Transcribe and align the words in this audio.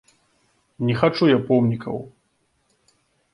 Не 0.87 0.95
хачу 1.01 1.23
я 1.31 1.39
помнікаў. 1.51 2.01